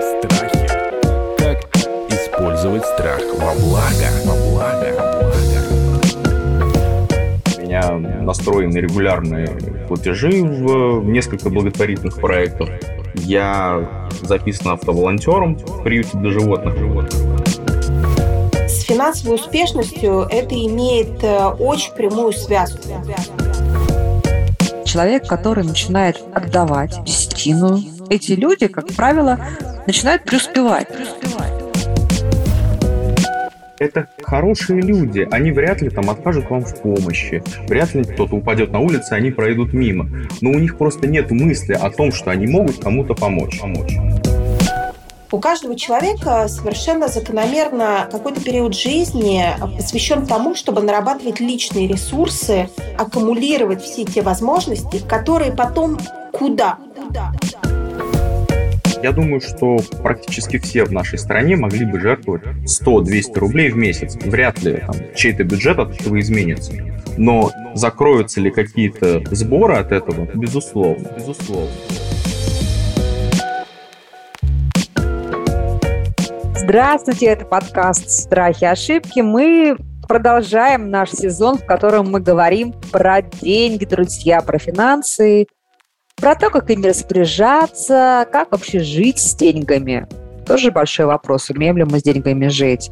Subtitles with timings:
[0.00, 0.66] Страхи.
[1.38, 1.58] Как
[2.10, 4.08] использовать страх во благо?
[4.24, 4.88] Во благо.
[7.56, 7.82] У меня
[8.22, 9.48] настроены регулярные
[9.88, 12.68] платежи в несколько благотворительных проектов.
[13.14, 16.74] Я записан автоволонтером в приюте для животных.
[16.76, 17.35] С
[19.06, 22.88] финансовой успешностью это имеет э, очень прямую связку.
[24.84, 27.78] Человек, который начинает отдавать десятину,
[28.10, 29.38] эти люди, как правило,
[29.86, 30.88] начинают преуспевать.
[33.78, 38.72] Это хорошие люди, они вряд ли там откажут вам в помощи, вряд ли кто-то упадет
[38.72, 40.08] на улице, они пройдут мимо.
[40.40, 43.60] Но у них просто нет мысли о том, что они могут кому-то помочь.
[43.60, 43.92] помочь.
[45.36, 49.44] У каждого человека совершенно закономерно какой-то период жизни
[49.76, 55.98] посвящен тому, чтобы нарабатывать личные ресурсы, аккумулировать все те возможности, которые потом
[56.32, 56.78] куда?
[59.02, 64.16] Я думаю, что практически все в нашей стране могли бы жертвовать 100-200 рублей в месяц.
[64.16, 66.72] Вряд ли там, чей-то бюджет от этого изменится.
[67.18, 70.26] Но закроются ли какие-то сборы от этого?
[70.34, 71.10] Безусловно.
[71.14, 71.68] Безусловно.
[76.68, 79.20] Здравствуйте, это подкаст «Страхи и ошибки».
[79.20, 79.76] Мы
[80.08, 85.46] продолжаем наш сезон, в котором мы говорим про деньги, друзья, про финансы,
[86.16, 90.08] про то, как ими распоряжаться, как вообще жить с деньгами.
[90.44, 92.90] Тоже большой вопрос, умеем ли мы с деньгами жить.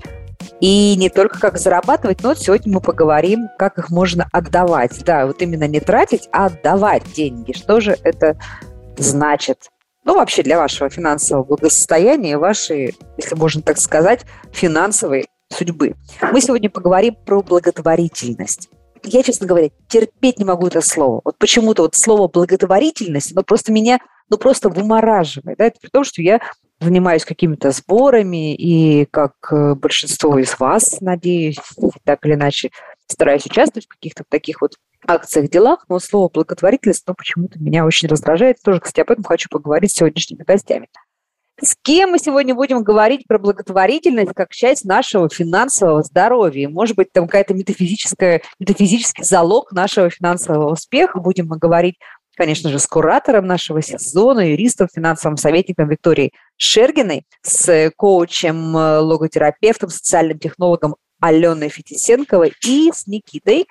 [0.61, 5.05] И не только как зарабатывать, но сегодня мы поговорим, как их можно отдавать.
[5.05, 7.50] Да, вот именно не тратить, а отдавать деньги.
[7.50, 8.39] Что же это
[8.98, 9.69] значит?
[10.05, 15.94] Ну, вообще для вашего финансового благосостояния, вашей, если можно так сказать, финансовой судьбы.
[16.20, 18.69] Мы сегодня поговорим про благотворительность.
[19.02, 21.20] Я, честно говоря, терпеть не могу это слово.
[21.24, 25.58] Вот почему-то вот слово благотворительность, оно просто меня, ну, просто вымораживает.
[25.58, 25.66] Да?
[25.66, 26.41] Это при том, что я
[26.80, 31.58] занимаюсь какими-то сборами, и как э, большинство из вас, надеюсь,
[32.05, 32.70] так или иначе,
[33.06, 34.73] стараюсь участвовать в каких-то таких вот
[35.07, 38.57] акциях, делах, но слово благотворительность, ну, почему-то меня очень раздражает.
[38.65, 40.89] Тоже, кстати, об этом хочу поговорить с сегодняшними гостями.
[41.63, 46.69] С кем мы сегодня будем говорить про благотворительность как часть нашего финансового здоровья?
[46.69, 51.21] Может быть, там какая-то метафизическая, метафизический залог нашего финансового успеха.
[51.21, 51.95] Будем мы говорить,
[52.36, 59.91] конечно же, с куратором нашего сезона, юристом, финансовым советником Викторией Шергиной, с коучем, э, логотерапевтом,
[59.91, 63.67] социальным технологом Аленой Фетисенковой и с Никитой.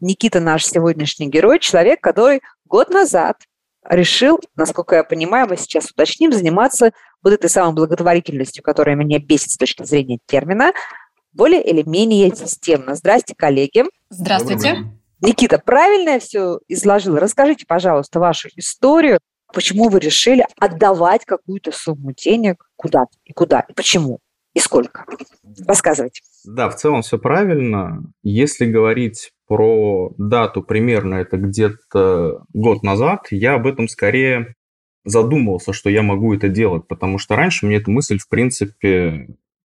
[0.00, 3.36] Никита наш сегодняшний герой, человек, который год назад
[3.88, 6.92] решил, насколько я понимаю, мы сейчас уточним, заниматься
[7.22, 10.72] вот этой самой благотворительностью, которая меня бесит с точки зрения термина,
[11.32, 12.94] более или менее системно.
[12.94, 13.84] Здрасте, коллеги.
[14.10, 14.84] Здравствуйте.
[15.20, 17.16] Никита, правильно я все изложил?
[17.16, 19.18] Расскажите, пожалуйста, вашу историю.
[19.52, 24.20] Почему вы решили отдавать какую-то сумму денег куда-то и куда, и почему,
[24.52, 25.06] и сколько?
[25.66, 26.20] Рассказывайте.
[26.44, 28.02] Да, в целом все правильно.
[28.22, 34.54] Если говорить про дату примерно, это где-то год назад, я об этом скорее
[35.04, 39.28] задумывался, что я могу это делать, потому что раньше мне эта мысль, в принципе,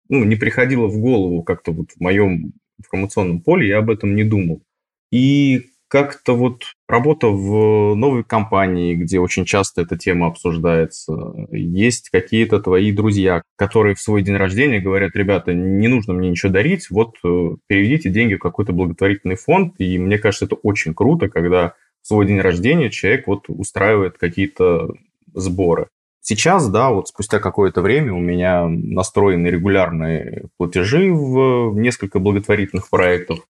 [0.09, 4.24] ну, не приходила в голову как-то вот в моем информационном поле, я об этом не
[4.24, 4.64] думал.
[5.12, 12.59] И как-то вот работа в новой компании, где очень часто эта тема обсуждается, есть какие-то
[12.59, 17.16] твои друзья, которые в свой день рождения говорят, ребята, не нужно мне ничего дарить, вот
[17.23, 22.07] э, переведите деньги в какой-то благотворительный фонд, и мне кажется, это очень круто, когда в
[22.07, 24.94] свой день рождения человек вот устраивает какие-то
[25.34, 25.88] сборы.
[26.22, 33.47] Сейчас, да, вот спустя какое-то время у меня настроены регулярные платежи в несколько благотворительных проектов.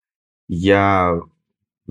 [0.47, 1.19] Я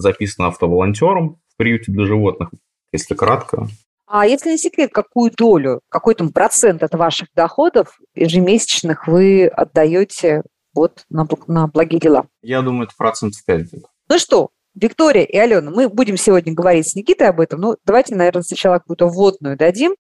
[0.01, 2.51] записан автоволонтером в приюте для животных,
[2.93, 3.69] если кратко.
[4.07, 10.43] А если не секрет, какую долю, какой там процент от ваших доходов ежемесячных вы отдаете
[10.75, 12.27] вот на, на благие дела?
[12.43, 13.89] Я думаю, это процентов 5 где-то.
[14.09, 18.15] Ну что, Виктория и Алена, мы будем сегодня говорить с Никитой об этом, но давайте,
[18.15, 19.95] наверное, сначала какую-то вводную дадим.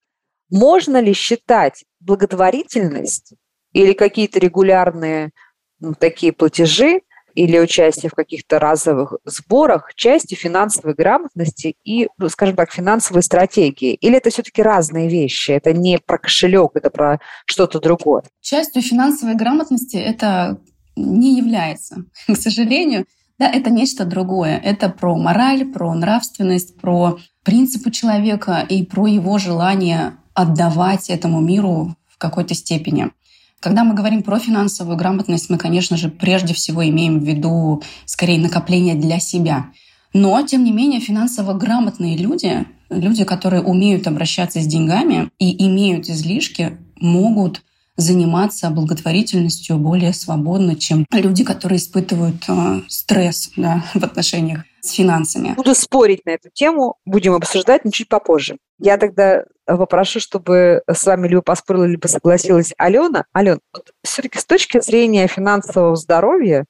[0.50, 3.34] Можно ли считать благотворительность
[3.72, 5.32] или какие-то регулярные
[5.80, 7.02] ну, такие платежи
[7.38, 13.94] или участие в каких-то разовых сборах частью финансовой грамотности и, ну, скажем так, финансовой стратегии?
[13.94, 15.52] Или это все-таки разные вещи?
[15.52, 18.24] Это не про кошелек, это про что-то другое?
[18.40, 20.58] Частью финансовой грамотности это
[20.96, 23.06] не является, к сожалению.
[23.38, 24.58] Да, это нечто другое.
[24.58, 31.94] Это про мораль, про нравственность, про принципы человека и про его желание отдавать этому миру
[32.08, 33.12] в какой-то степени.
[33.60, 38.38] Когда мы говорим про финансовую грамотность, мы, конечно же, прежде всего имеем в виду скорее
[38.38, 39.66] накопление для себя.
[40.12, 46.08] Но, тем не менее, финансово грамотные люди, люди, которые умеют обращаться с деньгами и имеют
[46.08, 47.62] излишки, могут
[47.96, 55.54] заниматься благотворительностью более свободно, чем люди, которые испытывают э, стресс да, в отношениях с финансами.
[55.54, 58.58] Буду спорить на эту тему, будем обсуждать, но чуть попозже.
[58.78, 63.24] Я тогда попрошу, чтобы с вами либо поспорила, либо согласилась Алена.
[63.36, 66.64] Ален, вот все-таки с точки зрения финансового здоровья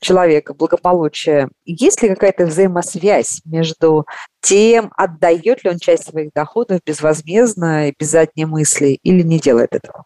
[0.00, 4.06] человека, благополучия, есть ли какая-то взаимосвязь между
[4.40, 9.74] тем, отдает ли он часть своих доходов безвозмездно и без задней мысли, или не делает
[9.74, 10.04] этого?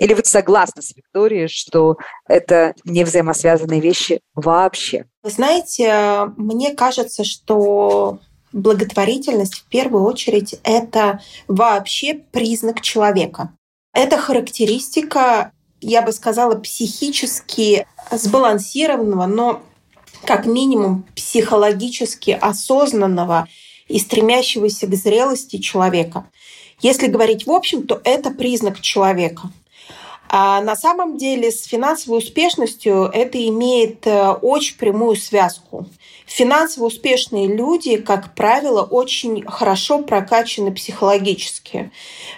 [0.00, 5.04] Или вы согласны с Викторией, что это не взаимосвязанные вещи вообще?
[5.22, 8.18] Вы знаете, мне кажется, что
[8.52, 13.52] благотворительность в первую очередь это вообще признак человека.
[13.92, 15.52] Это характеристика,
[15.82, 19.62] я бы сказала, психически сбалансированного, но
[20.24, 23.48] как минимум психологически осознанного
[23.86, 26.26] и стремящегося к зрелости человека.
[26.80, 29.50] Если говорить в общем, то это признак человека.
[30.32, 35.86] А на самом деле с финансовой успешностью это имеет э, очень прямую связку.
[36.24, 41.90] Финансово успешные люди, как правило, очень хорошо прокачаны психологически.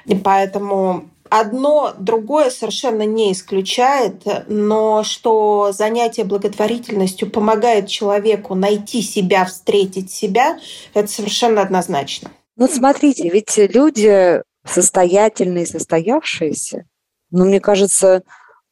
[0.06, 9.44] И поэтому одно другое совершенно не исключает, но что занятие благотворительностью помогает человеку найти себя,
[9.44, 10.58] встретить себя,
[10.94, 12.30] это совершенно однозначно.
[12.56, 16.86] Ну, смотрите, ведь люди состоятельные, состоявшиеся,
[17.32, 18.22] но мне кажется,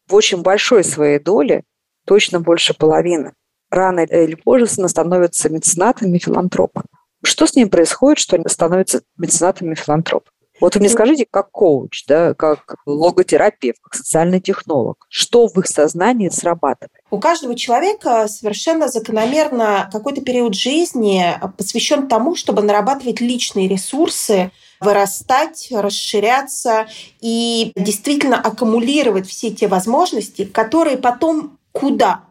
[0.07, 1.65] в очень большой своей доле,
[2.07, 3.33] точно больше половины,
[3.71, 6.87] рано или позже становятся меценатами, филантропами.
[7.25, 10.31] Что с ним происходит, что они становятся меценатами, филантропами?
[10.61, 15.67] Вот вы мне скажите, как коуч, да, как логотерапевт, как социальный технолог, что в их
[15.67, 16.93] сознании срабатывает?
[17.11, 21.25] У каждого человека совершенно закономерно какой-то период жизни
[21.57, 26.89] посвящен тому, чтобы нарабатывать личные ресурсы, вырастать, расширяться
[27.21, 32.25] и действительно аккумулировать все те возможности, которые потом куда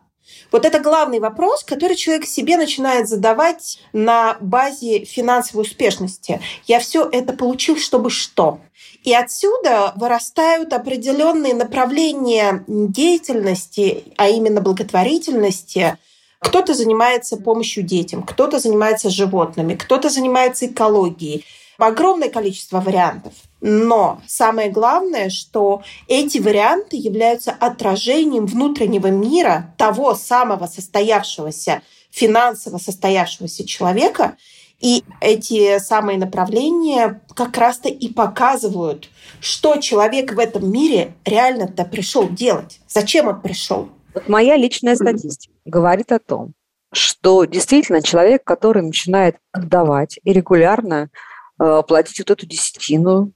[0.52, 6.42] вот это главный вопрос, который человек себе начинает задавать на базе финансовой успешности.
[6.66, 8.60] Я все это получил, чтобы что?
[9.04, 15.98] И отсюда вырастают определенные направления деятельности, а именно благотворительности.
[16.40, 21.46] Кто-то занимается помощью детям, кто-то занимается животными, кто-то занимается экологией,
[21.88, 23.34] огромное количество вариантов.
[23.62, 31.82] Но самое главное, что эти варианты являются отражением внутреннего мира того самого состоявшегося,
[32.12, 34.38] финансово состоявшегося человека.
[34.80, 39.10] И эти самые направления как раз-то и показывают,
[39.42, 43.90] что человек в этом мире реально-то пришел делать, зачем он пришел.
[44.14, 46.54] Вот моя личная статистика говорит о том,
[46.94, 51.10] что действительно человек, который начинает отдавать и регулярно
[51.60, 53.34] платить вот эту десятину,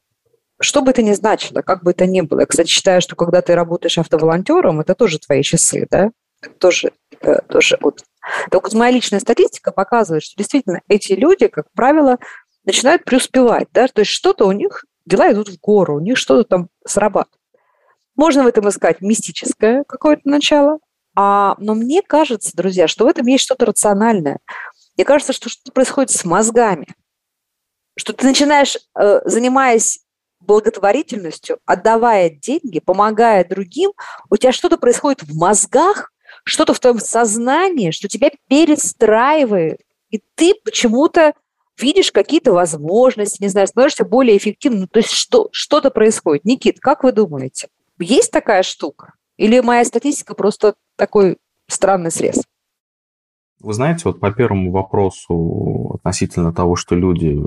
[0.63, 2.41] что бы это ни значило, как бы это ни было.
[2.41, 6.11] Я, кстати, считаю, что когда ты работаешь автоволонтером, это тоже твои часы, да?
[6.59, 8.03] Тоже, это тоже вот.
[8.49, 12.17] Так вот моя личная статистика показывает, что действительно эти люди, как правило,
[12.65, 16.43] начинают преуспевать, да, то есть что-то у них, дела идут в гору, у них что-то
[16.47, 17.39] там срабатывает.
[18.15, 20.79] Можно в этом искать мистическое какое-то начало,
[21.15, 24.39] а, но мне кажется, друзья, что в этом есть что-то рациональное.
[24.95, 26.87] Мне кажется, что что-то происходит с мозгами–
[27.95, 29.99] что ты начинаешь, э, занимаясь
[30.39, 33.91] благотворительностью, отдавая деньги, помогая другим,
[34.29, 36.11] у тебя что-то происходит в мозгах,
[36.43, 41.33] что-то в твоем сознании, что тебя перестраивает, и ты почему-то
[41.77, 44.81] видишь какие-то возможности, не знаю, становишься более эффективным.
[44.81, 46.45] Ну, то есть что, что-то происходит.
[46.45, 47.69] Никит, как вы думаете,
[47.99, 49.13] есть такая штука?
[49.37, 52.43] Или моя статистика просто такой странный срез?
[53.63, 57.39] Вы знаете, вот по первому вопросу относительно того, что люди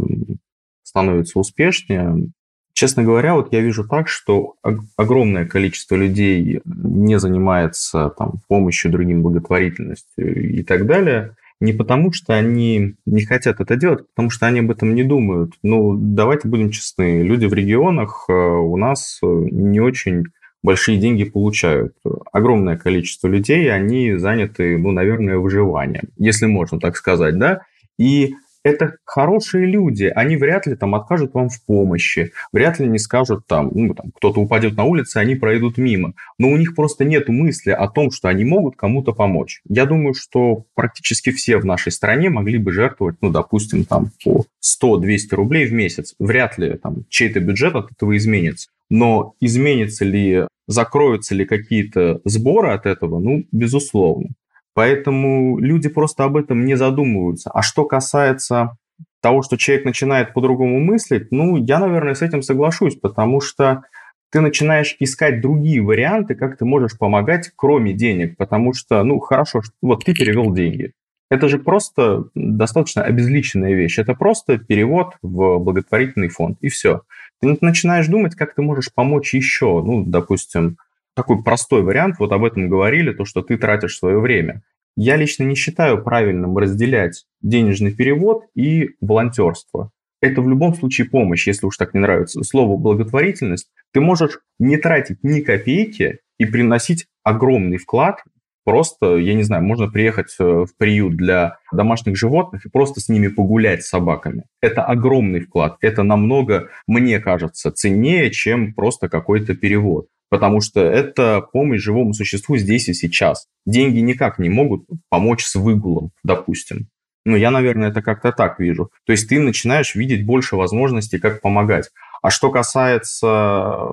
[0.82, 2.30] становятся успешнее,
[2.73, 4.54] честно говоря, вот я вижу так, что
[4.96, 12.35] огромное количество людей не занимается там, помощью другим, благотворительностью и так далее, не потому что
[12.35, 15.52] они не хотят это делать, а потому что они об этом не думают.
[15.62, 20.25] Ну, давайте будем честны, люди в регионах э, у нас не очень
[20.66, 21.94] большие деньги получают.
[22.32, 27.61] Огромное количество людей, они заняты, ну, наверное, выживанием, если можно так сказать, да,
[27.99, 28.35] и
[28.66, 33.46] это хорошие люди, они вряд ли там откажут вам в помощи, вряд ли не скажут
[33.46, 36.14] там, ну, там кто-то упадет на улице, они пройдут мимо.
[36.37, 39.61] Но у них просто нет мысли о том, что они могут кому-то помочь.
[39.68, 44.46] Я думаю, что практически все в нашей стране могли бы жертвовать, ну, допустим, там по
[44.61, 46.14] 100-200 рублей в месяц.
[46.18, 48.68] Вряд ли там чей-то бюджет от этого изменится.
[48.90, 53.20] Но изменится ли, закроются ли какие-то сборы от этого?
[53.20, 54.30] Ну, безусловно.
[54.76, 57.50] Поэтому люди просто об этом не задумываются.
[57.50, 58.76] А что касается
[59.23, 63.85] того, что человек начинает по-другому мыслить, ну, я, наверное, с этим соглашусь, потому что
[64.30, 69.62] ты начинаешь искать другие варианты, как ты можешь помогать, кроме денег, потому что, ну, хорошо,
[69.80, 70.92] вот ты перевел деньги.
[71.30, 73.99] Это же просто достаточно обезличенная вещь.
[73.99, 77.00] Это просто перевод в благотворительный фонд, и все.
[77.40, 79.83] Ты начинаешь думать, как ты можешь помочь еще.
[79.83, 80.76] Ну, допустим,
[81.16, 84.62] такой простой вариант, вот об этом говорили, то, что ты тратишь свое время.
[84.96, 89.90] Я лично не считаю правильным разделять денежный перевод и волонтерство.
[90.20, 93.70] Это в любом случае помощь, если уж так не нравится слово благотворительность.
[93.92, 98.23] Ты можешь не тратить ни копейки и приносить огромный вклад
[98.66, 103.08] Просто, я не знаю, можно приехать э, в приют для домашних животных и просто с
[103.08, 104.42] ними погулять с собаками.
[104.61, 105.76] Это огромный вклад.
[105.80, 110.08] Это намного, мне кажется, ценнее, чем просто какой-то перевод.
[110.28, 113.47] Потому что это помощь живому существу здесь и сейчас.
[113.64, 116.88] Деньги никак не могут помочь с выгулом, допустим.
[117.25, 118.90] Ну, я, наверное, это как-то так вижу.
[119.04, 121.90] То есть ты начинаешь видеть больше возможностей, как помогать.
[122.23, 123.90] А что касается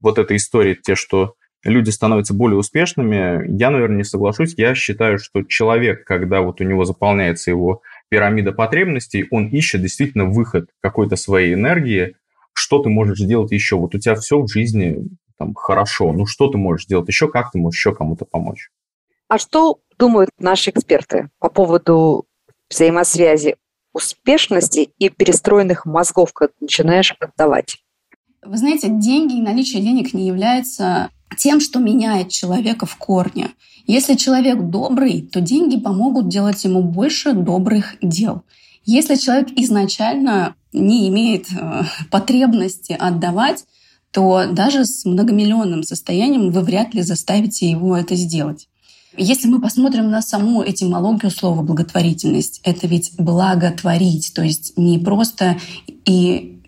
[0.00, 4.54] вот этой истории, те, что люди становятся более успешными, я, наверное, не соглашусь.
[4.56, 10.24] Я считаю, что человек, когда вот у него заполняется его пирамида потребностей, он ищет действительно
[10.24, 12.16] выход какой-то своей энергии,
[12.52, 13.76] что ты можешь сделать еще.
[13.76, 14.96] Вот у тебя все в жизни
[15.40, 18.70] там хорошо, ну что ты можешь сделать еще, как ты можешь еще кому-то помочь.
[19.26, 22.26] А что думают наши эксперты по поводу
[22.68, 23.56] взаимосвязи
[23.94, 27.78] успешности и перестроенных мозгов, когда начинаешь отдавать?
[28.44, 33.48] Вы знаете, деньги и наличие денег не является тем, что меняет человека в корне.
[33.86, 38.42] Если человек добрый, то деньги помогут делать ему больше добрых дел.
[38.84, 43.64] Если человек изначально не имеет э, потребности отдавать,
[44.12, 48.68] то даже с многомиллионным состоянием вы вряд ли заставите его это сделать.
[49.16, 55.58] Если мы посмотрим на саму этимологию слова благотворительность, это ведь благотворить, то есть не просто
[56.04, 56.60] и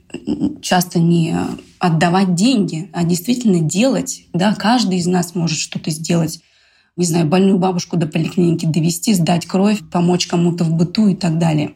[0.61, 1.37] часто не
[1.79, 4.25] отдавать деньги, а действительно делать.
[4.33, 6.41] Да, каждый из нас может что-то сделать.
[6.97, 11.39] Не знаю, больную бабушку до поликлиники довести, сдать кровь, помочь кому-то в быту и так
[11.39, 11.73] далее.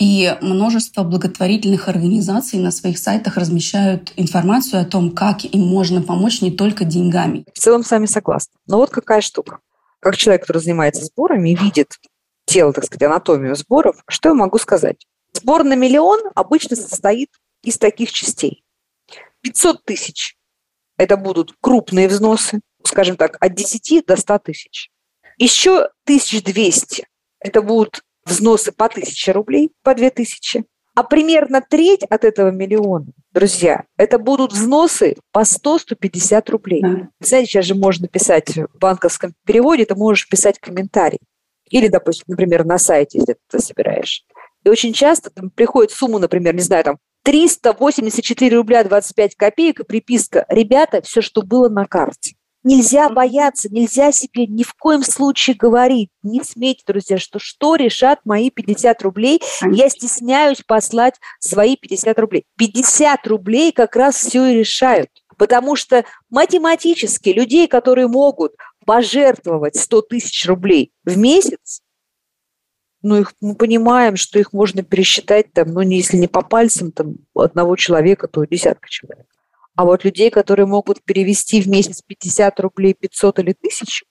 [0.00, 6.40] И множество благотворительных организаций на своих сайтах размещают информацию о том, как им можно помочь
[6.40, 7.44] не только деньгами.
[7.54, 8.58] В целом с вами согласна.
[8.66, 9.58] Но вот какая штука.
[10.00, 11.98] Как человек, который занимается сборами и видит
[12.46, 15.06] тело, так сказать, анатомию сборов, что я могу сказать?
[15.34, 17.28] Сбор на миллион обычно состоит
[17.62, 18.64] из таких частей.
[19.42, 20.38] 500 тысяч–
[20.96, 24.90] это будут крупные взносы, скажем так, от 10 до 100 тысяч.
[25.36, 27.06] Еще 1200–
[27.40, 30.64] это будут взносы по 1000 рублей, по 2000.
[30.94, 36.82] А примерно треть от этого миллиона, друзья, это будут взносы по 100-150 рублей.
[36.82, 37.08] Да.
[37.20, 41.20] Знаете, сейчас же можно писать в банковском переводе, ты можешь писать комментарий.
[41.70, 44.24] Или, допустим, например, на сайте, если ты это собираешь.
[44.64, 49.84] И очень часто там приходит сумма, например, не знаю, там 384 рубля 25 копеек и
[49.84, 52.34] приписка «Ребята, все, что было на карте».
[52.62, 58.20] Нельзя бояться, нельзя себе ни в коем случае говорить, не смейте, друзья, что что решат
[58.24, 59.40] мои 50 рублей,
[59.72, 62.44] я стесняюсь послать свои 50 рублей.
[62.58, 68.52] 50 рублей как раз все и решают, потому что математически людей, которые могут
[68.84, 71.80] пожертвовать 100 тысяч рублей в месяц,
[73.02, 76.92] ну, их, мы понимаем, что их можно пересчитать, там, ну, не, если не по пальцам
[76.92, 79.26] там, одного человека, то десятка человек.
[79.80, 84.04] А вот людей, которые могут перевести в месяц 50 рублей, 500 или 1000,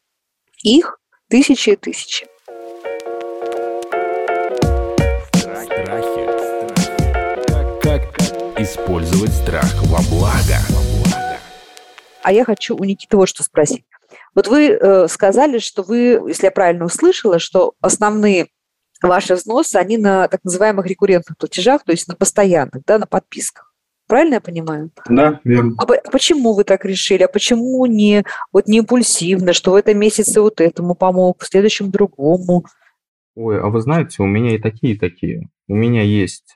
[0.64, 0.98] их
[1.30, 2.26] тысячи и тысячи.
[7.84, 8.02] Как
[8.58, 10.58] использовать страх во благо?
[12.24, 13.86] А я хочу у Никиты вот что спросить.
[14.34, 18.48] Вот вы э, сказали, что вы, если я правильно услышала, что основные
[19.04, 23.69] ваши взносы, они на так называемых рекуррентных платежах, то есть на постоянных, да, на подписках.
[24.10, 24.90] Правильно я понимаю?
[25.08, 25.76] Да, верно.
[25.78, 27.22] А, а почему вы так решили?
[27.22, 31.92] А почему не, вот не импульсивно, что в этом месяце вот этому помог, в следующем
[31.92, 32.66] другому?
[33.36, 35.48] Ой, а вы знаете, у меня и такие, и такие.
[35.68, 36.56] У меня есть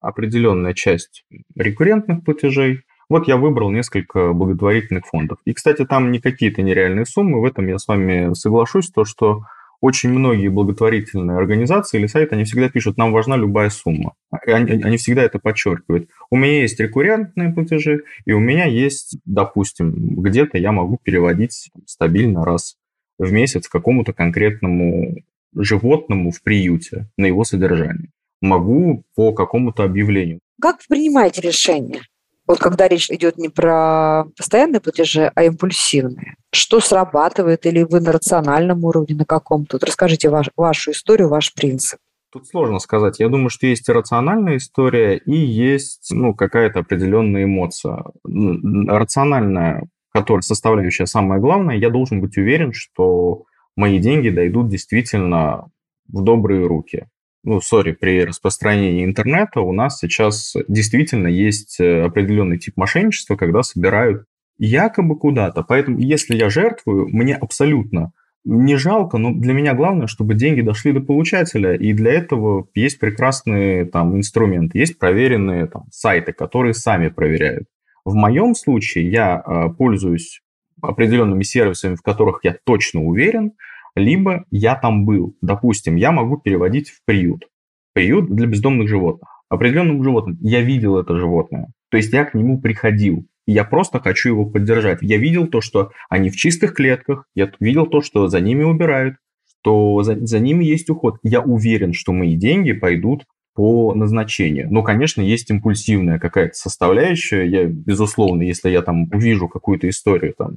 [0.00, 1.24] определенная часть
[1.56, 2.80] рекуррентных платежей.
[3.08, 5.38] Вот я выбрал несколько благотворительных фондов.
[5.46, 7.40] И, кстати, там не какие-то нереальные суммы.
[7.40, 9.44] В этом я с вами соглашусь, то, что
[9.84, 14.14] очень многие благотворительные организации или сайты, они всегда пишут, нам важна любая сумма.
[14.30, 16.08] Они, они всегда это подчеркивают.
[16.30, 22.46] У меня есть рекуррентные платежи, и у меня есть, допустим, где-то я могу переводить стабильно
[22.46, 22.76] раз
[23.18, 25.16] в месяц какому-то конкретному
[25.54, 28.08] животному в приюте на его содержание.
[28.40, 30.40] Могу по какому-то объявлению.
[30.62, 32.00] Как принимаете решение?
[32.46, 38.12] Вот когда речь идет не про постоянные платежи, а импульсивные, что срабатывает или вы на
[38.12, 39.76] рациональном уровне, на каком-то?
[39.76, 41.98] Вот расскажите ваш, вашу историю, ваш принцип.
[42.30, 43.20] Тут сложно сказать.
[43.20, 48.04] Я думаю, что есть рациональная история и есть ну, какая-то определенная эмоция.
[48.24, 53.44] Рациональная, которая составляющая самое главное, я должен быть уверен, что
[53.76, 55.70] мои деньги дойдут действительно
[56.08, 57.06] в добрые руки
[57.44, 63.62] ну, сори, при распространении интернета у нас сейчас действительно есть э, определенный тип мошенничества, когда
[63.62, 64.24] собирают
[64.58, 65.62] якобы куда-то.
[65.62, 68.12] Поэтому, если я жертвую, мне абсолютно
[68.44, 72.98] не жалко, но для меня главное, чтобы деньги дошли до получателя, и для этого есть
[72.98, 77.66] прекрасные там инструменты, есть проверенные там сайты, которые сами проверяют.
[78.04, 80.40] В моем случае я э, пользуюсь
[80.82, 83.52] определенными сервисами, в которых я точно уверен,
[83.94, 85.36] либо я там был.
[85.40, 87.44] Допустим, я могу переводить в приют.
[87.92, 89.28] Приют для бездомных животных.
[89.48, 90.38] Определенным животным.
[90.40, 91.68] Я видел это животное.
[91.90, 93.26] То есть я к нему приходил.
[93.46, 94.98] я просто хочу его поддержать.
[95.02, 97.26] Я видел то, что они в чистых клетках.
[97.34, 99.16] Я видел то, что за ними убирают.
[99.60, 101.18] Что за, за ними есть уход.
[101.22, 103.24] Я уверен, что мои деньги пойдут
[103.54, 104.66] по назначению.
[104.70, 107.44] Но, конечно, есть импульсивная какая-то составляющая.
[107.44, 110.56] Я, безусловно, если я там увижу какую-то историю, там,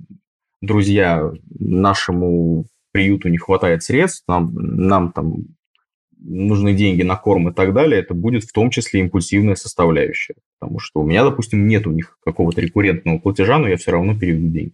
[0.61, 2.65] друзья, нашему
[2.97, 5.35] приюту не хватает средств, нам, нам там
[6.19, 10.33] нужны деньги на корм и так далее, это будет в том числе импульсивная составляющая.
[10.59, 14.17] Потому что у меня, допустим, нет у них какого-то рекуррентного платежа, но я все равно
[14.17, 14.73] переведу деньги.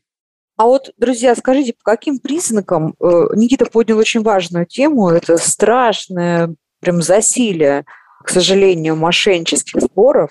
[0.56, 6.56] А вот, друзья, скажите, по каким признакам э, Никита поднял очень важную тему, это страшное
[6.80, 7.84] прям засилие,
[8.24, 10.30] к сожалению, мошеннических сборов,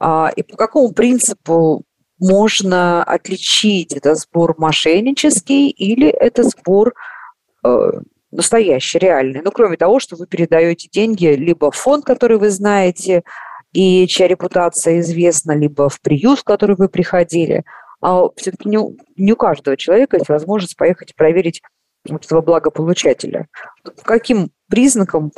[0.00, 1.84] а, и по какому принципу
[2.18, 6.94] можно отличить это сбор мошеннический или это сбор
[8.30, 9.40] настоящий, реальный.
[9.42, 13.22] Ну, кроме того, что вы передаете деньги либо в фонд, который вы знаете,
[13.72, 17.64] и чья репутация известна, либо в приют, в который вы приходили.
[18.00, 18.78] А все-таки не,
[19.16, 21.62] не у каждого человека есть возможность поехать и проверить
[22.04, 23.48] этого благополучателя.
[23.82, 25.30] По каким признакам,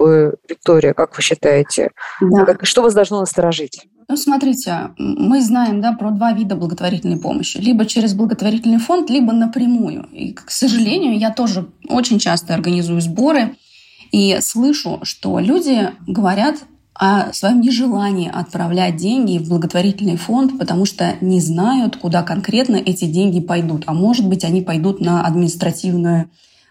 [0.49, 1.91] Виктория, как вы считаете,
[2.21, 2.57] да.
[2.63, 3.87] что вас должно насторожить?
[4.09, 7.59] Ну, смотрите, мы знаем да, про два вида благотворительной помощи.
[7.59, 10.09] Либо через благотворительный фонд, либо напрямую.
[10.13, 13.57] И, к сожалению, я тоже очень часто организую сборы
[14.13, 16.57] и слышу, что люди говорят
[16.95, 23.05] о своем нежелании отправлять деньги в благотворительный фонд, потому что не знают, куда конкретно эти
[23.07, 23.83] деньги пойдут.
[23.87, 26.29] А может быть, они пойдут на административное,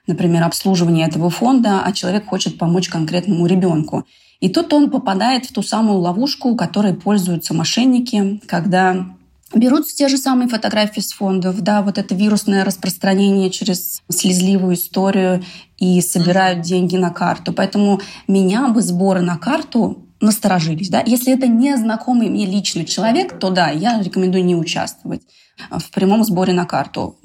[0.07, 4.05] например, обслуживание этого фонда, а человек хочет помочь конкретному ребенку.
[4.39, 9.07] И тут он попадает в ту самую ловушку, которой пользуются мошенники, когда
[9.53, 15.43] берут те же самые фотографии с фондов, да, вот это вирусное распространение через слезливую историю
[15.77, 17.53] и собирают деньги на карту.
[17.53, 20.89] Поэтому меня бы сборы на карту насторожились.
[20.89, 21.03] Да?
[21.05, 25.21] Если это не знакомый мне личный человек, то да, я рекомендую не участвовать
[25.69, 27.17] в прямом сборе на карту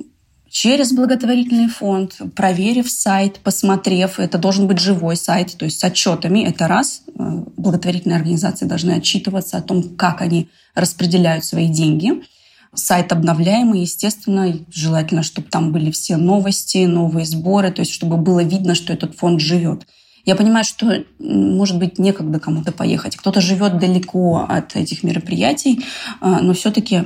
[0.51, 6.41] через благотворительный фонд, проверив сайт, посмотрев, это должен быть живой сайт, то есть с отчетами,
[6.41, 7.03] это раз.
[7.07, 12.23] Э, благотворительные организации должны отчитываться о том, как они распределяют свои деньги.
[12.75, 18.43] Сайт обновляемый, естественно, желательно, чтобы там были все новости, новые сборы, то есть чтобы было
[18.43, 19.87] видно, что этот фонд живет.
[20.27, 23.17] Я понимаю, что, может быть, некогда кому-то поехать.
[23.17, 25.85] Кто-то живет далеко от этих мероприятий,
[26.21, 27.05] э, но все-таки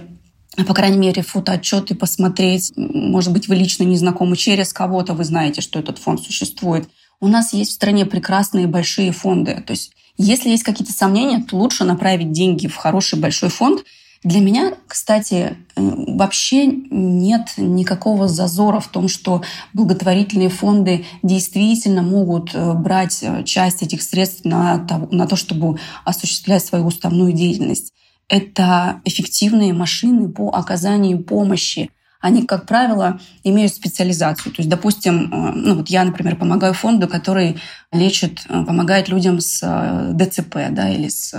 [0.63, 2.73] по крайней мере, фотоотчеты посмотреть.
[2.77, 6.89] Может быть, вы лично не знакомы через кого-то, вы знаете, что этот фонд существует.
[7.21, 9.63] У нас есть в стране прекрасные большие фонды.
[9.67, 13.85] То есть, если есть какие-то сомнения, то лучше направить деньги в хороший большой фонд.
[14.23, 15.35] Для меня, кстати,
[15.77, 19.43] э, вообще нет никакого зазора в том, что
[19.75, 26.65] благотворительные фонды действительно могут э, брать э, часть этих средств на на то чтобы осуществлять
[26.65, 27.93] свою уставную деятельность
[28.29, 31.91] это эффективные машины по оказанию помощи.
[32.21, 34.53] Они, как правило, имеют специализацию.
[34.53, 37.59] То есть, допустим, э, ну вот я, например, помогаю фонду, который
[37.93, 41.35] лечит, э, помогает людям с э, ДЦП да, или с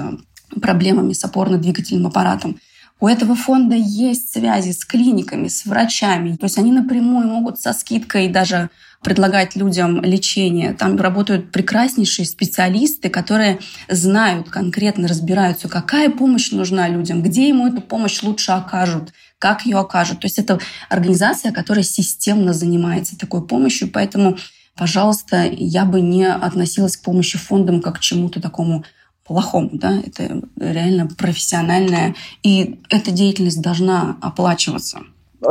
[0.62, 2.60] проблемами с опорно-двигательным аппаратом.
[3.00, 6.36] У этого фонда есть связи с клиниками, с врачами.
[6.36, 8.70] То есть они напрямую могут со скидкой даже
[9.06, 10.74] предлагать людям лечение.
[10.74, 17.82] Там работают прекраснейшие специалисты, которые знают, конкретно разбираются, какая помощь нужна людям, где ему эту
[17.82, 20.22] помощь лучше окажут, как ее окажут.
[20.22, 24.40] То есть это организация, которая системно занимается такой помощью, поэтому,
[24.76, 28.86] пожалуйста, я бы не относилась к помощи фондам как к чему-то такому
[29.24, 35.02] плохому, да, это реально профессиональная, и эта деятельность должна оплачиваться.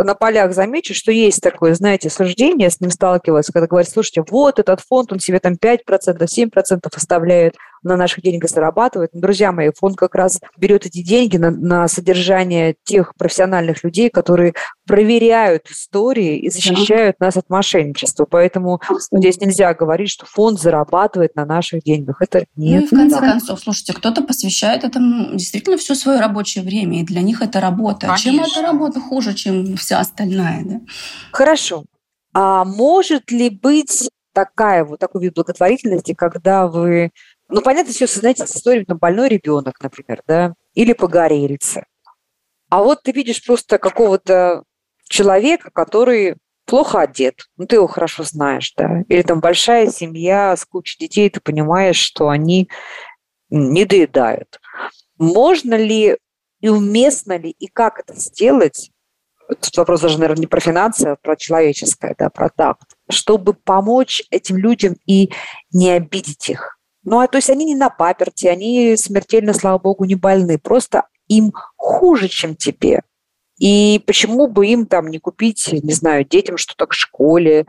[0.02, 4.58] На полях замечу, что есть такое, знаете, суждение, с ним сталкивалась, когда говорят, слушайте, вот
[4.58, 7.54] этот фонд, он себе там 5%, 7% оставляет,
[7.84, 9.10] на наших деньгах зарабатывает.
[9.12, 14.10] Но, друзья мои, фонд как раз берет эти деньги на, на содержание тех профессиональных людей,
[14.10, 14.54] которые
[14.86, 18.26] проверяют истории и защищают нас от мошенничества.
[18.28, 18.80] Поэтому
[19.12, 22.20] здесь нельзя говорить, что фонд зарабатывает на наших деньгах.
[22.20, 22.80] Это нет.
[22.80, 23.30] Ну и в конце да.
[23.32, 28.06] концов, слушайте, кто-то посвящает этому действительно все свое рабочее время, и для них это работа.
[28.06, 28.32] Конечно.
[28.32, 30.64] Чем эта работа хуже, чем вся остальная?
[30.64, 30.80] Да?
[31.32, 31.84] Хорошо.
[32.32, 37.10] А может ли быть такая вот такой вид благотворительности, когда вы
[37.48, 41.84] ну, понятно, все, знаете, история, там, больной ребенок, например, да, или погорельцы.
[42.70, 44.64] А вот ты видишь просто какого-то
[45.08, 50.64] человека, который плохо одет, ну, ты его хорошо знаешь, да, или там большая семья с
[50.64, 52.70] кучей детей, ты понимаешь, что они
[53.50, 54.58] не доедают.
[55.18, 56.16] Можно ли
[56.60, 58.90] и уместно ли, и как это сделать,
[59.48, 64.22] тут вопрос даже, наверное, не про финансы, а про человеческое, да, про такт, чтобы помочь
[64.30, 65.30] этим людям и
[65.72, 66.78] не обидеть их.
[67.04, 70.58] Ну, а то есть они не на паперти, они смертельно, слава богу, не больны.
[70.58, 73.02] Просто им хуже, чем тебе.
[73.58, 77.66] И почему бы им там не купить, не знаю, детям что-то к школе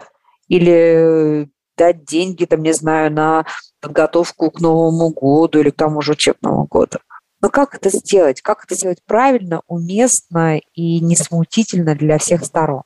[0.48, 3.46] или дать деньги, там, не знаю, на
[3.82, 7.00] подготовку к Новому году или к тому же учебному году.
[7.42, 8.42] Но как это сделать?
[8.42, 12.84] Как это сделать правильно, уместно и не смутительно для всех сторон?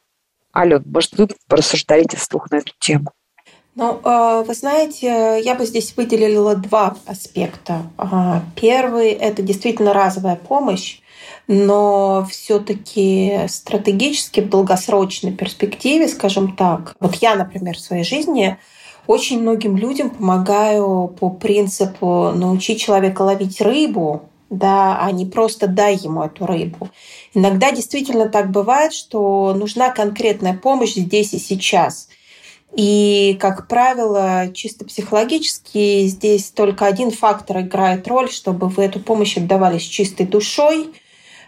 [0.56, 3.12] Ален, может, вы порассуждаете вслух на эту тему?
[3.76, 7.84] Ну, а, вы знаете, я бы здесь выделила два аспекта.
[7.98, 11.00] А, первый– это действительно разовая помощь,
[11.48, 18.58] но все-таки стратегически в долгосрочной перспективе, скажем так, вот я, например, в своей жизни
[19.08, 25.96] очень многим людям помогаю по принципу научить человека ловить рыбу, да, а не просто дай
[25.96, 26.90] ему эту рыбу.
[27.34, 32.10] Иногда действительно так бывает, что нужна конкретная помощь здесь и сейчас–
[32.76, 39.38] и, как правило, чисто психологически здесь только один фактор играет роль, чтобы вы эту помощь
[39.38, 40.92] отдавали с чистой душой.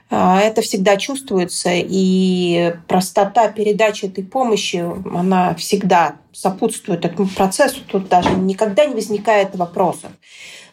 [0.09, 4.83] А, это всегда чувствуется, и простота передачи этой помощи,
[5.15, 7.81] она всегда сопутствует этому процессу.
[7.87, 10.11] Тут даже никогда не возникает вопросов.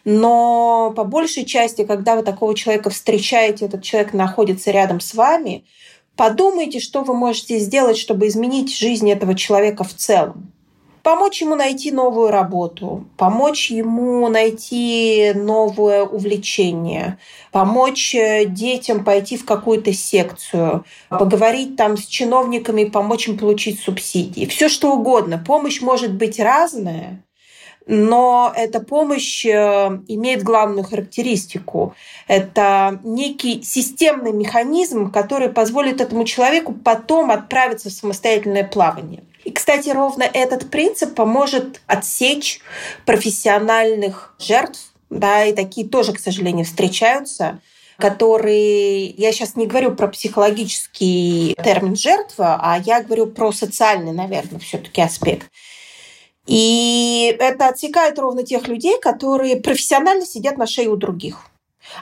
[0.05, 5.65] Но по большей части, когда вы такого человека встречаете, этот человек находится рядом с вами–
[6.19, 10.51] Подумайте, что вы можете сделать, чтобы изменить жизнь этого человека в целом.
[11.01, 17.19] Помочь ему найти новую работу, помочь ему найти новое увлечение,
[17.53, 24.45] помочь э, детям пойти в какую-то секцию, поговорить там с чиновниками, помочь им получить субсидии.
[24.45, 25.41] Все что угодно.
[25.47, 27.23] Помощь может быть разная,
[27.85, 29.49] но эта помощь э,
[30.07, 31.95] имеет главную характеристику.
[32.27, 39.23] Это некий системный механизм, который позволит этому человеку потом отправиться в самостоятельное плавание.
[39.43, 42.59] И, кстати, ровно этот принцип поможет отсечь
[43.05, 47.59] профессиональных жертв, да, и такие тоже, к сожалению, встречаются,
[47.97, 54.59] которые, я сейчас не говорю про психологический термин жертва, а я говорю про социальный, наверное,
[54.59, 55.47] все-таки аспект.
[56.49, 61.45] И это отсекает ровно тех людей, которые профессионально сидят на шее у других.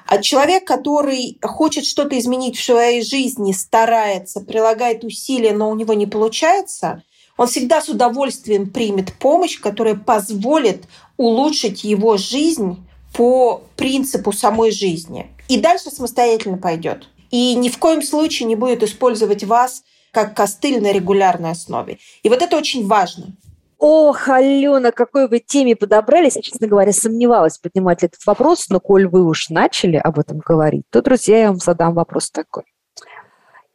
[0.05, 5.93] А человек, который хочет что-то изменить в своей жизни, старается, прилагает усилия, но у него
[5.93, 7.03] не получается,
[7.35, 10.85] он всегда с удовольствием примет помощь, которая позволит
[11.17, 12.77] улучшить его жизнь
[13.13, 15.29] по принципу самой жизни.
[15.49, 17.09] И дальше самостоятельно пойдет.
[17.31, 21.99] И ни в коем случае не будет использовать вас как костыль на регулярной основе.
[22.23, 23.35] И вот это очень важно.
[23.79, 26.35] Ох, Алена, какой вы теме подобрались.
[26.35, 30.85] Я, честно говоря, сомневалась, поднимать этот вопрос, но коль вы уж начали об этом говорить,
[30.89, 32.63] то, друзья, я вам задам вопрос такой.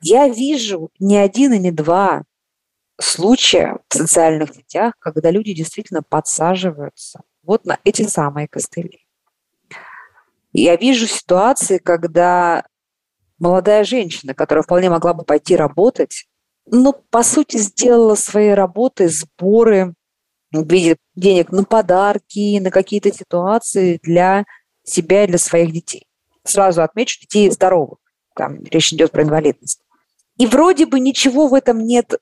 [0.00, 2.24] Я вижу не один и не два
[3.00, 9.06] случая в социальных сетях, когда люди действительно подсаживаются вот на эти самые костыли.
[10.52, 12.66] Я вижу ситуации, когда
[13.38, 16.26] молодая женщина, которая вполне могла бы пойти работать,
[16.66, 19.94] ну, по сути, сделала свои работы, сборы
[20.52, 24.44] в виде денег на подарки, на какие-то ситуации для
[24.84, 26.06] себя и для своих детей.
[26.44, 27.98] Сразу отмечу, детей здоровых.
[28.34, 29.80] Там речь идет про инвалидность.
[30.38, 32.14] И вроде бы ничего в этом нет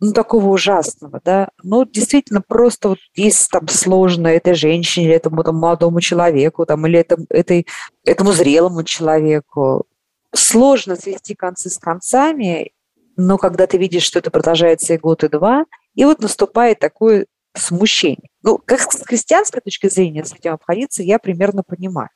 [0.00, 5.44] ну, такого ужасного, да, но действительно просто вот есть там сложно этой женщине, или этому
[5.44, 7.68] там, молодому человеку, там, или этому, этой,
[8.04, 9.86] этому зрелому человеку.
[10.34, 12.71] Сложно свести концы с концами,
[13.16, 17.26] но когда ты видишь, что это продолжается и год, и два, и вот наступает такое
[17.54, 18.28] смущение.
[18.42, 22.08] Ну, как с христианской точки зрения с этим обходиться, я примерно понимаю.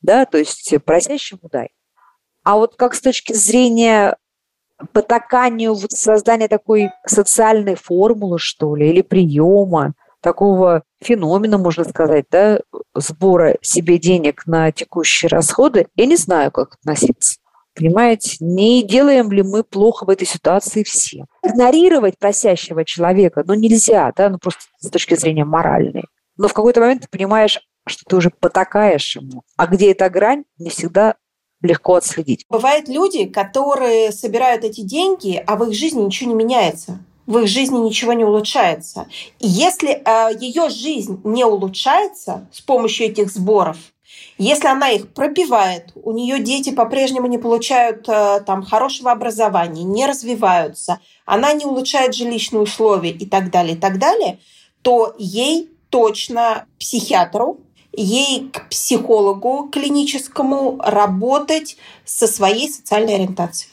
[0.00, 1.70] Да, то есть просящему дай.
[2.42, 4.16] А вот как с точки зрения
[4.92, 12.60] потаканию вот создания такой социальной формулы, что ли, или приема, такого феномена, можно сказать, да,
[12.94, 17.38] сбора себе денег на текущие расходы, я не знаю, как относиться.
[17.74, 21.24] Понимаете, не делаем ли мы плохо в этой ситуации все?
[21.42, 26.04] Игнорировать просящего человека, ну, нельзя, да, ну, просто с точки зрения моральной.
[26.36, 29.42] Но в какой-то момент ты понимаешь, что ты уже потакаешь ему.
[29.56, 31.16] А где эта грань, не всегда
[31.62, 32.44] легко отследить.
[32.48, 37.00] Бывают люди, которые собирают эти деньги, а в их жизни ничего не меняется.
[37.26, 39.06] В их жизни ничего не улучшается.
[39.38, 43.76] И если э, ее жизнь не улучшается с помощью этих сборов,
[44.36, 50.06] если она их пробивает, у нее дети по-прежнему не получают э, там хорошего образования, не
[50.06, 54.38] развиваются, она не улучшает жилищные условия и так далее, и так далее,
[54.82, 57.60] то ей точно психиатру
[57.96, 63.72] ей к психологу клиническому работать со своей социальной ориентацией.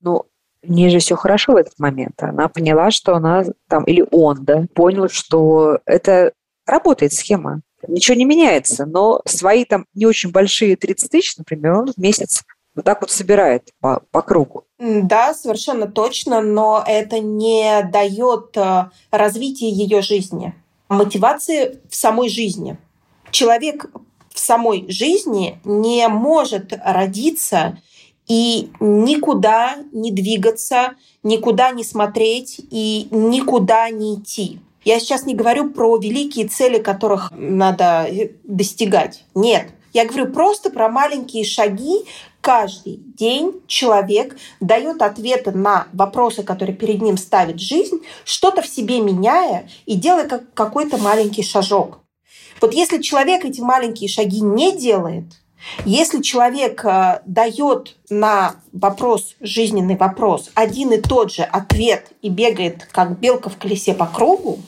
[0.00, 0.24] Ну,
[0.62, 2.22] в ней же все хорошо в этот момент.
[2.22, 6.32] Она поняла, что она там, или он, да, понял, что это
[6.66, 7.60] работает схема.
[7.86, 12.42] Ничего не меняется, но свои там не очень большие 30 тысяч, например, он в месяц
[12.74, 14.64] вот так вот собирает по, по кругу.
[14.78, 20.54] Да, совершенно точно, но это не дает э, развития ее жизни,
[20.88, 22.78] мотивации в самой жизни
[23.30, 23.86] человек
[24.30, 27.78] в самой жизни не может родиться
[28.28, 34.60] и никуда не двигаться, никуда не смотреть и никуда не идти.
[34.84, 39.24] Я сейчас не говорю про великие цели, которых надо э, достигать.
[39.34, 39.68] Нет.
[39.92, 42.04] Я говорю просто про маленькие шаги.
[42.40, 49.00] Каждый день человек дает ответы на вопросы, которые перед ним ставит жизнь, что-то в себе
[49.00, 51.98] меняя и делая как какой-то маленький шажок.
[52.60, 55.24] Вот если человек эти маленькие шаги не делает,
[55.84, 62.88] если человек э, дает на вопрос, жизненный вопрос, один и тот же ответ и бегает
[62.92, 64.60] как белка в колесе по кругу,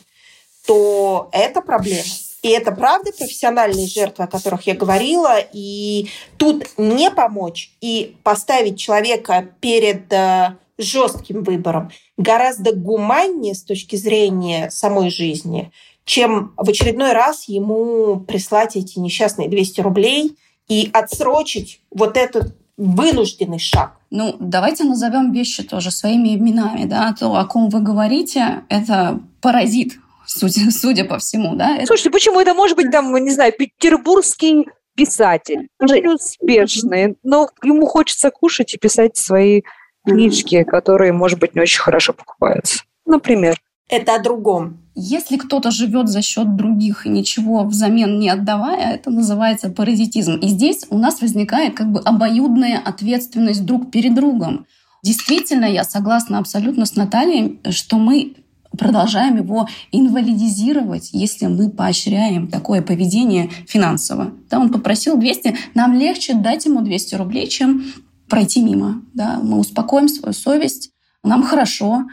[0.67, 2.05] то это проблема.
[2.43, 5.37] И это правда профессиональные жертвы, о которых я говорила.
[5.53, 13.97] И тут не помочь и поставить человека перед э, жестким выбором гораздо гуманнее с точки
[13.97, 15.71] зрения самой жизни,
[16.05, 20.37] чем в очередной раз ему прислать эти несчастные 200 рублей
[20.71, 23.97] и отсрочить вот этот вынужденный шаг.
[24.11, 29.99] Ну, давайте назовем вещи тоже своими именами, да, то, о ком вы говорите, это паразит,
[30.25, 31.77] судя, судя по всему, да.
[31.85, 38.31] Слушайте, почему это может быть там, не знаю, петербургский писатель, очень успешный, но ему хочется
[38.31, 39.63] кушать и писать свои
[40.07, 42.85] книжки, которые, может быть, не очень хорошо покупаются.
[43.05, 43.61] Например.
[43.91, 44.79] Это о другом.
[44.95, 50.37] Если кто-то живет за счет других и ничего взамен не отдавая, это называется паразитизм.
[50.37, 54.67] И здесь у нас возникает как бы обоюдная ответственность друг перед другом.
[55.03, 58.35] Действительно, я согласна абсолютно с Натальей, что мы
[58.79, 64.33] продолжаем его инвалидизировать, если мы поощряем такое поведение финансово.
[64.49, 67.85] Да, он попросил 200, нам легче дать ему 200 рублей, чем
[68.29, 69.03] пройти мимо.
[69.15, 70.91] Да, мы успокоим свою совесть,
[71.25, 72.05] нам хорошо,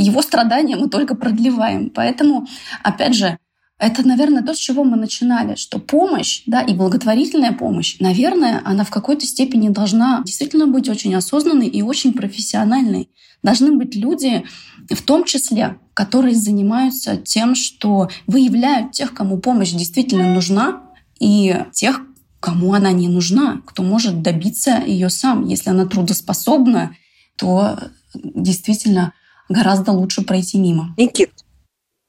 [0.00, 1.90] его страдания мы только продлеваем.
[1.90, 2.46] Поэтому,
[2.82, 3.38] опять же,
[3.78, 8.84] это, наверное, то, с чего мы начинали, что помощь, да, и благотворительная помощь, наверное, она
[8.84, 13.10] в какой-то степени должна действительно быть очень осознанной и очень профессиональной.
[13.42, 14.44] Должны быть люди,
[14.88, 20.82] в том числе, которые занимаются тем, что выявляют тех, кому помощь действительно нужна,
[21.18, 22.02] и тех,
[22.38, 25.46] кому она не нужна, кто может добиться ее сам.
[25.46, 26.94] Если она трудоспособна,
[27.36, 27.78] то
[28.14, 29.12] действительно
[29.52, 30.94] гораздо лучше пройти мимо.
[30.96, 31.32] Никит,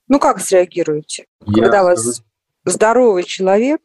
[0.07, 2.23] ну как среагируете, Я когда вас
[2.65, 3.81] здоровый человек,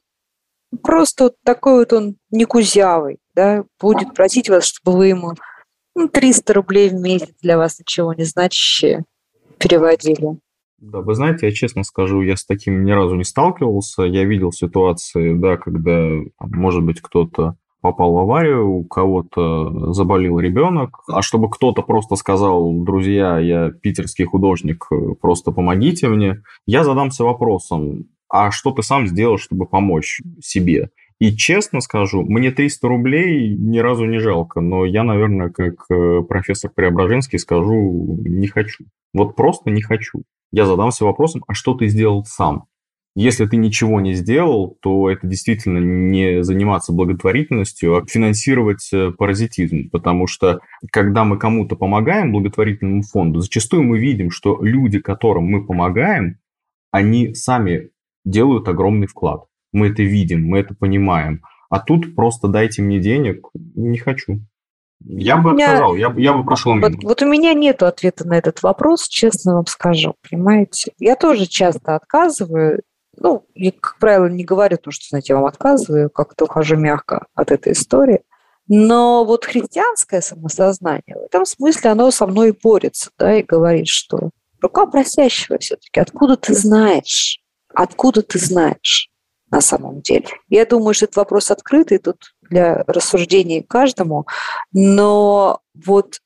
[0.83, 5.35] просто вот такой вот он не кузявый, да, будет просить вас, чтобы вы ему
[5.95, 9.05] ну, 300 рублей в месяц для вас ничего не значащее
[9.59, 10.39] переводили.
[10.79, 14.03] Да, вы знаете, я честно скажу, я с таким ни разу не сталкивался.
[14.03, 21.01] Я видел ситуации, да, когда, может быть, кто-то попал в аварию, у кого-то заболел ребенок,
[21.09, 24.89] а чтобы кто-то просто сказал, друзья, я питерский художник,
[25.21, 30.91] просто помогите мне, я задамся вопросом, а что ты сам сделал, чтобы помочь себе?
[31.19, 36.23] И честно скажу, мне 300 рублей ни разу не жалко, но я, наверное, как э,
[36.23, 38.85] профессор Преображенский скажу, не хочу.
[39.13, 40.23] Вот просто не хочу.
[40.53, 42.67] Я задамся вопросом, а что ты сделал сам?
[43.21, 49.91] Если ты ничего не сделал, то это действительно не заниматься благотворительностью, а финансировать э, паразитизм.
[49.91, 50.61] Потому что
[50.93, 56.39] когда мы кому-то помогаем, благотворительному фонду, зачастую мы видим, что люди, которым мы помогаем,
[56.93, 57.91] они сами
[58.25, 59.47] делают огромный вклад.
[59.73, 61.43] Мы это видим, мы это понимаем.
[61.71, 64.43] А тут просто дайте мне денег, не хочу.
[65.01, 65.73] Я бы меня...
[65.73, 66.89] отказал, я, я бы прошел мимо.
[66.89, 70.93] Вот, вот у меня нет ответа на этот вопрос, честно вам скажу, понимаете?
[70.99, 72.83] Я тоже часто отказываю,
[73.21, 77.27] ну, я, как правило, не говорю то, что, знаете, я вам отказываю, как-то ухожу мягко
[77.35, 78.23] от этой истории.
[78.69, 84.31] Но вот христианское самосознание, в этом смысле оно со мной борется, да, и говорит, что
[84.61, 87.41] рука просящего все-таки, откуда ты знаешь?
[87.75, 89.11] Откуда ты знаешь
[89.51, 90.29] на самом деле?
[90.49, 94.27] Я думаю, что этот вопрос открытый тут для рассуждений каждому,
[94.73, 96.21] но вот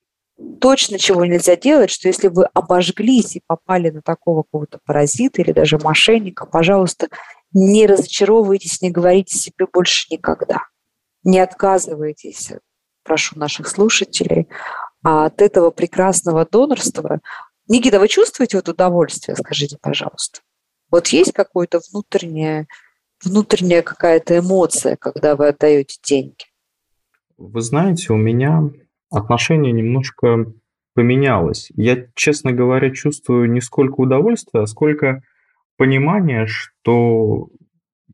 [0.60, 5.52] точно чего нельзя делать, что если вы обожглись и попали на такого какого-то паразита или
[5.52, 7.08] даже мошенника, пожалуйста,
[7.52, 10.66] не разочаровывайтесь, не говорите себе больше никогда.
[11.24, 12.52] Не отказывайтесь,
[13.04, 14.48] прошу наших слушателей,
[15.02, 17.20] от этого прекрасного донорства.
[17.68, 20.40] Никита, вы чувствуете вот удовольствие, скажите, пожалуйста?
[20.90, 22.66] Вот есть какое-то внутреннее,
[23.24, 26.44] внутренняя какая-то эмоция, когда вы отдаете деньги?
[27.36, 28.70] Вы знаете, у меня
[29.12, 30.46] отношение немножко
[30.94, 31.70] поменялось.
[31.74, 35.22] Я, честно говоря, чувствую не сколько удовольствия, а сколько
[35.76, 37.48] понимания, что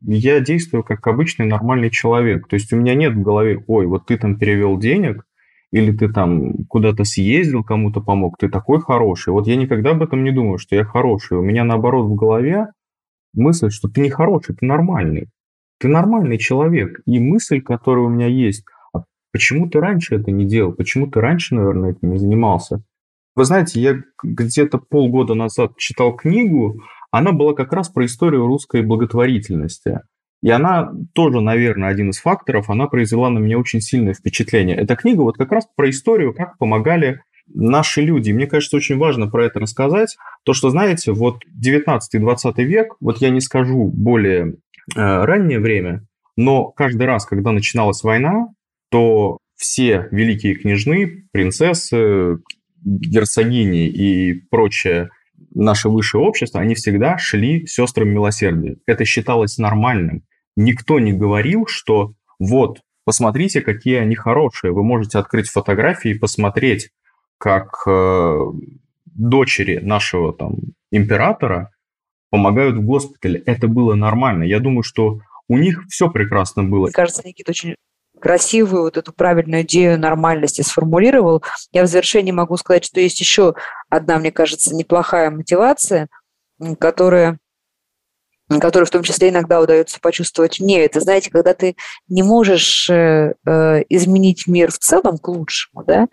[0.01, 2.47] я действую как обычный нормальный человек.
[2.47, 5.25] То есть у меня нет в голове, ой, вот ты там перевел денег,
[5.71, 9.33] или ты там куда-то съездил, кому-то помог, ты такой хороший.
[9.33, 11.37] Вот я никогда об этом не думаю, что я хороший.
[11.37, 12.67] У меня наоборот в голове
[13.33, 15.27] мысль, что ты не хороший, ты нормальный.
[15.79, 17.01] Ты нормальный человек.
[17.05, 18.65] И мысль, которая у меня есть,
[19.31, 20.73] почему ты раньше это не делал?
[20.73, 22.83] Почему ты раньше, наверное, этим не занимался?
[23.35, 28.81] Вы знаете, я где-то полгода назад читал книгу, она была как раз про историю русской
[28.81, 30.01] благотворительности.
[30.41, 34.77] И она тоже, наверное, один из факторов, она произвела на меня очень сильное впечатление.
[34.77, 38.31] Эта книга вот как раз про историю, как помогали наши люди.
[38.31, 40.17] Мне кажется, очень важно про это рассказать.
[40.43, 44.55] То, что, знаете, вот 19-20 век, вот я не скажу более
[44.95, 46.05] э, раннее время,
[46.37, 48.47] но каждый раз, когда начиналась война,
[48.89, 52.39] то все великие княжны, принцессы,
[52.83, 55.09] герцогини и прочее
[55.53, 58.77] наше высшее общество, они всегда шли сестрам милосердия.
[58.85, 60.23] Это считалось нормальным.
[60.55, 64.71] Никто не говорил, что вот, посмотрите, какие они хорошие.
[64.71, 66.91] Вы можете открыть фотографии и посмотреть,
[67.37, 68.37] как э,
[69.05, 70.55] дочери нашего там
[70.91, 71.71] императора
[72.29, 73.41] помогают в госпитале.
[73.45, 74.43] Это было нормально.
[74.43, 76.85] Я думаю, что у них все прекрасно было.
[76.85, 77.75] Мне кажется, Никита очень
[78.19, 81.43] красивую вот эту правильную идею нормальности сформулировал.
[81.71, 83.55] Я в завершении могу сказать, что есть еще
[83.89, 86.07] одна, мне кажется, неплохая мотивация,
[86.79, 87.39] которая
[88.59, 90.83] которую в том числе иногда удается почувствовать мне.
[90.83, 91.75] Это, знаете, когда ты
[92.07, 96.07] не можешь э, э, изменить мир в целом к лучшему, да,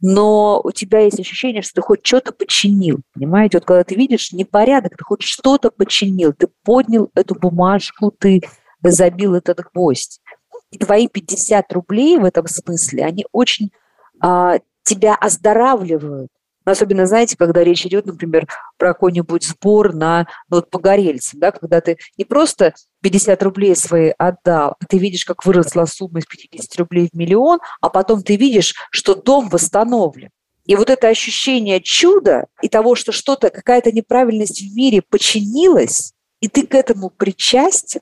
[0.00, 3.56] но у тебя есть ощущение, что ты хоть что-то починил, понимаете?
[3.56, 8.42] Вот когда ты видишь непорядок, ты хоть что-то починил, ты поднял эту бумажку, ты
[8.82, 10.20] забил этот гвоздь.
[10.70, 13.70] И твои 50 рублей в этом смысле, они очень
[14.20, 16.30] а, тебя оздоравливают.
[16.64, 21.80] Особенно, знаете, когда речь идет, например, про какой-нибудь сбор на ну, вот погорельцам, да, когда
[21.80, 26.78] ты не просто 50 рублей свои отдал, а ты видишь, как выросла сумма из 50
[26.78, 30.30] рублей в миллион, а потом ты видишь, что дом восстановлен.
[30.66, 36.48] И вот это ощущение чуда и того, что что-то, какая-то неправильность в мире починилась, и
[36.48, 38.00] ты к этому причастен,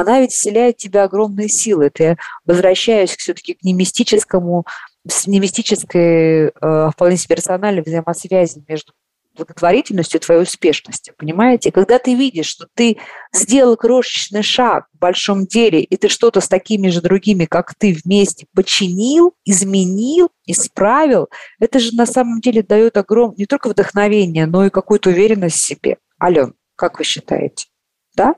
[0.00, 1.90] она ведь вселяет в тебя огромные силы.
[1.90, 4.66] Ты возвращаюсь все-таки к немистическому
[5.08, 8.92] с немистической, э, вполне себе рациональной взаимосвязи между
[9.36, 11.70] благотворительностью и твоей успешностью, понимаете?
[11.70, 12.96] Когда ты видишь, что ты
[13.32, 17.92] сделал крошечный шаг в большом деле, и ты что-то с такими же другими, как ты,
[17.92, 21.28] вместе починил, изменил, исправил,
[21.60, 25.66] это же на самом деле дает огромное не только вдохновение, но и какую-то уверенность в
[25.66, 25.98] себе.
[26.20, 27.66] Ален, как вы считаете?
[28.14, 28.34] Да?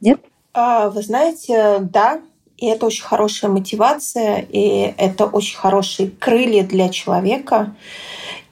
[0.00, 0.20] Нет?
[0.58, 2.22] А, вы знаете, да,
[2.56, 7.76] и это очень хорошая мотивация, и это очень хорошие крылья для человека.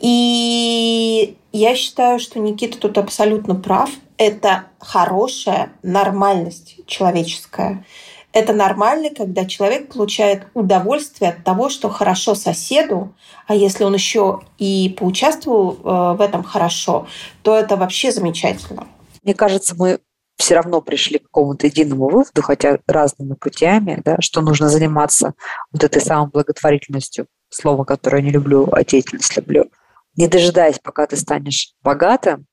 [0.00, 3.88] И я считаю, что Никита тут абсолютно прав.
[4.18, 7.86] Это хорошая нормальность человеческая.
[8.34, 13.14] Это нормально, когда человек получает удовольствие от того, что хорошо соседу,
[13.46, 17.06] а если он еще и поучаствовал э, в этом хорошо,
[17.40, 18.88] то это вообще замечательно.
[19.22, 20.00] Мне кажется, мы
[20.36, 25.34] все равно пришли к какому-то единому выводу, хотя разными путями, да, что нужно заниматься
[25.72, 29.70] вот этой самой благотворительностью, слово, которое я не люблю, а деятельность люблю,
[30.16, 32.46] не дожидаясь, пока ты станешь богатым.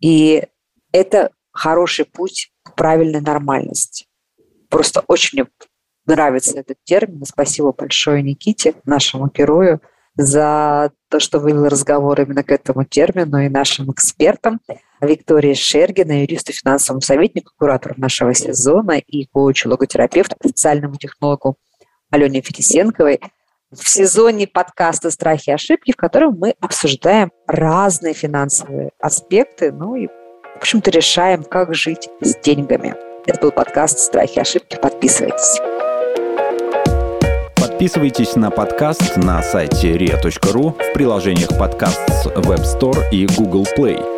[0.00, 0.44] И
[0.92, 4.06] это хороший путь к правильной нормальности.
[4.68, 5.48] Просто очень мне
[6.06, 7.24] нравится этот термин.
[7.24, 9.80] Спасибо большое Никите, нашему герою,
[10.16, 14.60] за то, что вывел разговор именно к этому термину и нашим экспертам.
[15.00, 21.56] Виктории Шергина, юристу, финансовому советнику, куратору нашего сезона и коучу, логотерапевту, социальному технологу
[22.10, 23.20] Алене Фетисенковой.
[23.70, 30.06] в сезоне подкаста «Страхи и ошибки», в котором мы обсуждаем разные финансовые аспекты, ну и,
[30.06, 32.94] в общем-то, решаем, как жить с деньгами.
[33.26, 34.78] Это был подкаст «Страхи и ошибки».
[34.80, 35.60] Подписывайтесь.
[37.56, 44.17] Подписывайтесь на подкаст на сайте ria.ru в приложениях подкаст с Web Store и Google Play.